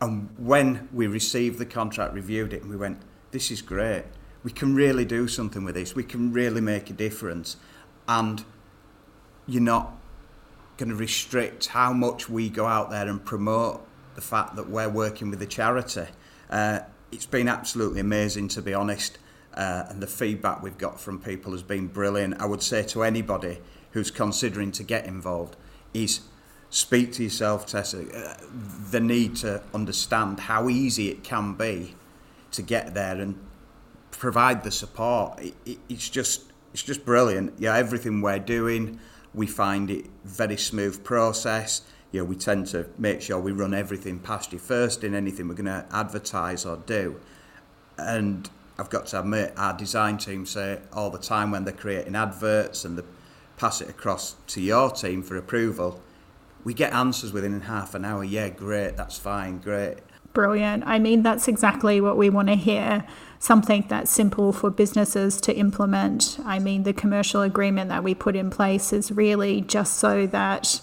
And 0.00 0.28
when 0.38 0.88
we 0.92 1.06
received 1.06 1.60
the 1.60 1.66
contract, 1.66 2.14
reviewed 2.14 2.52
it, 2.52 2.62
and 2.62 2.70
we 2.70 2.76
went, 2.76 3.00
this 3.30 3.52
is 3.52 3.62
great. 3.62 4.06
We 4.42 4.50
can 4.50 4.74
really 4.74 5.04
do 5.04 5.28
something 5.28 5.62
with 5.62 5.76
this. 5.76 5.94
We 5.94 6.02
can 6.02 6.32
really 6.32 6.60
make 6.60 6.90
a 6.90 6.94
difference. 6.94 7.58
And 8.08 8.44
you're 9.46 9.62
not 9.62 9.99
to 10.88 10.96
restrict 10.96 11.66
how 11.66 11.92
much 11.92 12.28
we 12.28 12.48
go 12.48 12.66
out 12.66 12.90
there 12.90 13.06
and 13.08 13.24
promote 13.24 13.86
the 14.14 14.20
fact 14.20 14.56
that 14.56 14.68
we're 14.68 14.88
working 14.88 15.30
with 15.30 15.40
a 15.42 15.46
charity. 15.46 16.06
Uh, 16.48 16.80
it's 17.12 17.26
been 17.26 17.48
absolutely 17.48 18.00
amazing 18.00 18.48
to 18.48 18.62
be 18.62 18.74
honest. 18.74 19.18
Uh, 19.54 19.84
and 19.88 20.00
the 20.00 20.06
feedback 20.06 20.62
we've 20.62 20.78
got 20.78 21.00
from 21.00 21.20
people 21.20 21.52
has 21.52 21.62
been 21.62 21.88
brilliant. 21.88 22.40
I 22.40 22.46
would 22.46 22.62
say 22.62 22.82
to 22.84 23.02
anybody 23.02 23.58
who's 23.92 24.10
considering 24.10 24.70
to 24.72 24.84
get 24.84 25.06
involved 25.06 25.56
is 25.92 26.20
speak 26.70 27.12
to 27.14 27.24
yourself, 27.24 27.66
Tessa. 27.66 28.06
Uh, 28.14 28.36
the 28.90 29.00
need 29.00 29.36
to 29.36 29.62
understand 29.74 30.40
how 30.40 30.68
easy 30.68 31.08
it 31.08 31.24
can 31.24 31.54
be 31.54 31.96
to 32.52 32.62
get 32.62 32.94
there 32.94 33.16
and 33.16 33.38
provide 34.12 34.62
the 34.62 34.70
support. 34.70 35.40
It, 35.40 35.54
it, 35.66 35.78
it's 35.88 36.08
just 36.08 36.44
it's 36.72 36.84
just 36.84 37.04
brilliant. 37.04 37.54
Yeah, 37.58 37.76
everything 37.76 38.20
we're 38.20 38.38
doing, 38.38 39.00
we 39.34 39.46
find 39.46 39.90
it 39.90 40.06
very 40.24 40.56
smooth 40.56 41.04
process. 41.04 41.82
You 42.12 42.20
know, 42.20 42.24
we 42.24 42.36
tend 42.36 42.66
to 42.68 42.88
make 42.98 43.22
sure 43.22 43.38
we 43.38 43.52
run 43.52 43.74
everything 43.74 44.18
past 44.18 44.52
you 44.52 44.58
first 44.58 45.04
in 45.04 45.14
anything 45.14 45.48
we're 45.48 45.54
going 45.54 45.66
to 45.66 45.86
advertise 45.92 46.66
or 46.66 46.76
do. 46.78 47.20
And 47.96 48.50
I've 48.78 48.90
got 48.90 49.06
to 49.08 49.20
admit, 49.20 49.52
our 49.56 49.76
design 49.76 50.18
team 50.18 50.46
say 50.46 50.80
all 50.92 51.10
the 51.10 51.18
time 51.18 51.50
when 51.50 51.64
they're 51.64 51.74
creating 51.74 52.16
adverts 52.16 52.84
and 52.84 52.98
they 52.98 53.02
pass 53.56 53.80
it 53.80 53.88
across 53.88 54.36
to 54.48 54.60
your 54.60 54.90
team 54.90 55.22
for 55.22 55.36
approval, 55.36 56.02
we 56.64 56.74
get 56.74 56.92
answers 56.92 57.32
within 57.32 57.60
half 57.62 57.94
an 57.94 58.04
hour. 58.04 58.24
Yeah, 58.24 58.48
great, 58.48 58.96
that's 58.96 59.18
fine, 59.18 59.58
great. 59.58 59.98
Brilliant. 60.32 60.84
I 60.86 60.98
mean, 60.98 61.22
that's 61.22 61.48
exactly 61.48 62.00
what 62.00 62.16
we 62.16 62.30
want 62.30 62.48
to 62.48 62.54
hear. 62.54 63.04
Something 63.38 63.84
that's 63.88 64.10
simple 64.10 64.52
for 64.52 64.70
businesses 64.70 65.40
to 65.40 65.54
implement. 65.54 66.38
I 66.44 66.58
mean, 66.58 66.84
the 66.84 66.92
commercial 66.92 67.42
agreement 67.42 67.88
that 67.88 68.04
we 68.04 68.14
put 68.14 68.36
in 68.36 68.50
place 68.50 68.92
is 68.92 69.10
really 69.10 69.62
just 69.62 69.94
so 69.98 70.26
that 70.28 70.80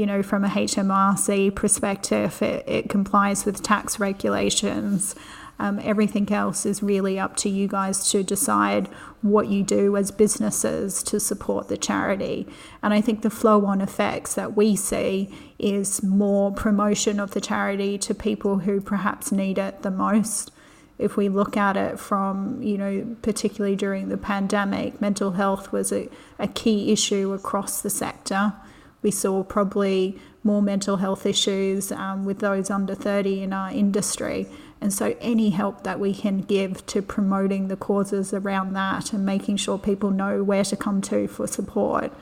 you 0.00 0.06
know, 0.06 0.22
from 0.22 0.46
a 0.46 0.48
HMRC 0.48 1.54
perspective, 1.54 2.40
it, 2.40 2.66
it 2.66 2.88
complies 2.88 3.44
with 3.44 3.62
tax 3.62 4.00
regulations. 4.00 5.14
Um, 5.58 5.78
everything 5.84 6.32
else 6.32 6.64
is 6.64 6.82
really 6.82 7.18
up 7.18 7.36
to 7.36 7.50
you 7.50 7.68
guys 7.68 8.10
to 8.10 8.22
decide 8.22 8.86
what 9.20 9.48
you 9.48 9.62
do 9.62 9.98
as 9.98 10.10
businesses 10.10 11.02
to 11.02 11.20
support 11.20 11.68
the 11.68 11.76
charity. 11.76 12.46
And 12.82 12.94
I 12.94 13.02
think 13.02 13.20
the 13.20 13.28
flow 13.28 13.66
on 13.66 13.82
effects 13.82 14.32
that 14.36 14.56
we 14.56 14.74
see 14.74 15.28
is 15.58 16.02
more 16.02 16.50
promotion 16.50 17.20
of 17.20 17.32
the 17.32 17.40
charity 17.42 17.98
to 17.98 18.14
people 18.14 18.60
who 18.60 18.80
perhaps 18.80 19.30
need 19.30 19.58
it 19.58 19.82
the 19.82 19.90
most. 19.90 20.50
If 20.96 21.18
we 21.18 21.28
look 21.28 21.58
at 21.58 21.76
it 21.76 22.00
from, 22.00 22.62
you 22.62 22.78
know, 22.78 23.16
particularly 23.20 23.76
during 23.76 24.08
the 24.08 24.16
pandemic, 24.16 24.98
mental 24.98 25.32
health 25.32 25.72
was 25.72 25.92
a, 25.92 26.08
a 26.38 26.48
key 26.48 26.90
issue 26.90 27.34
across 27.34 27.82
the 27.82 27.90
sector. 27.90 28.54
We 29.02 29.10
saw 29.10 29.42
probably 29.42 30.18
more 30.42 30.62
mental 30.62 30.96
health 30.96 31.26
issues 31.26 31.92
um, 31.92 32.24
with 32.24 32.38
those 32.38 32.70
under 32.70 32.94
30 32.94 33.42
in 33.42 33.52
our 33.52 33.70
industry. 33.70 34.46
And 34.80 34.92
so, 34.92 35.14
any 35.20 35.50
help 35.50 35.84
that 35.84 36.00
we 36.00 36.14
can 36.14 36.40
give 36.40 36.86
to 36.86 37.02
promoting 37.02 37.68
the 37.68 37.76
causes 37.76 38.32
around 38.32 38.72
that 38.72 39.12
and 39.12 39.26
making 39.26 39.58
sure 39.58 39.78
people 39.78 40.10
know 40.10 40.42
where 40.42 40.64
to 40.64 40.76
come 40.76 41.02
to 41.02 41.28
for 41.28 41.46
support 41.46 42.12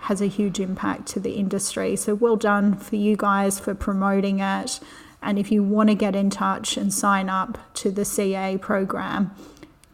has 0.00 0.20
a 0.20 0.26
huge 0.26 0.60
impact 0.60 1.06
to 1.06 1.18
the 1.18 1.32
industry. 1.32 1.96
So, 1.96 2.14
well 2.14 2.36
done 2.36 2.76
for 2.76 2.94
you 2.94 3.16
guys 3.16 3.58
for 3.58 3.74
promoting 3.74 4.38
it. 4.38 4.78
And 5.20 5.38
if 5.38 5.50
you 5.50 5.62
want 5.62 5.88
to 5.88 5.94
get 5.94 6.14
in 6.14 6.30
touch 6.30 6.76
and 6.76 6.92
sign 6.92 7.28
up 7.28 7.58
to 7.74 7.90
the 7.90 8.04
CA 8.04 8.58
program, 8.58 9.32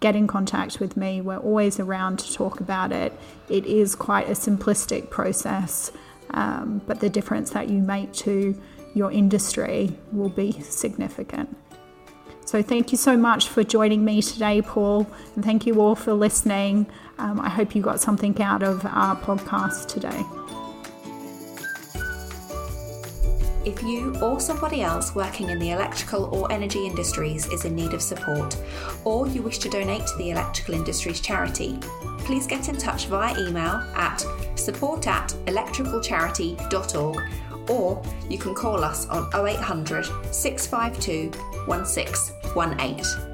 get 0.00 0.16
in 0.16 0.26
contact 0.26 0.80
with 0.80 0.97
me. 0.97 1.20
We're 1.20 1.38
always 1.38 1.78
around 1.78 2.18
to 2.18 2.32
talk 2.32 2.61
about 2.61 2.90
it. 2.90 3.12
It 3.49 3.64
is 3.64 3.94
quite 3.94 4.28
a 4.28 4.32
simplistic 4.32 5.09
process, 5.09 5.92
um, 6.35 6.81
but 6.87 7.01
the 7.01 7.11
difference 7.11 7.51
that 7.51 7.69
you 7.69 7.79
make 7.79 8.13
to 8.13 8.61
your 8.95 9.13
industry 9.13 9.97
will 10.13 10.29
be 10.29 10.53
significant. 10.63 11.57
So, 12.45 12.63
thank 12.63 12.91
you 12.91 12.99
so 12.99 13.17
much 13.17 13.49
for 13.49 13.63
joining 13.63 14.05
me 14.05 14.23
today, 14.23 14.61
Paul, 14.61 15.07
and 15.37 15.45
thank 15.45 15.67
you 15.67 15.81
all 15.81 15.95
for 15.95 16.13
listening. 16.13 16.87
Um, 17.19 17.39
I 17.41 17.49
hope 17.49 17.77
you 17.77 17.83
got 17.83 18.01
something 18.01 18.40
out 18.43 18.62
of 18.62 18.85
our 18.87 19.14
podcast 19.16 19.87
today. 19.87 20.25
If 23.64 23.83
you 23.83 24.16
or 24.21 24.40
somebody 24.40 24.81
else 24.83 25.14
working 25.14 25.51
in 25.51 25.59
the 25.59 25.71
electrical 25.71 26.35
or 26.35 26.51
energy 26.51 26.87
industries 26.87 27.47
is 27.53 27.66
in 27.66 27.77
need 27.77 27.93
of 27.93 28.01
support, 28.03 28.57
or 29.05 29.29
you 29.29 29.43
wish 29.43 29.59
to 29.59 29.69
donate 29.69 30.07
to 30.07 30.16
the 30.16 30.31
electrical 30.31 30.75
industries 30.75 31.21
charity, 31.21 31.79
please 32.21 32.47
get 32.47 32.69
in 32.69 32.77
touch 32.77 33.07
via 33.07 33.38
email 33.38 33.75
at 33.95 34.25
support 34.61 35.07
at 35.07 35.29
electricalcharity.org 35.46 37.20
or 37.68 38.03
you 38.29 38.38
can 38.38 38.55
call 38.55 38.83
us 38.83 39.07
on 39.09 39.29
0800 39.35 40.07
652 40.33 41.31
1618. 41.66 43.30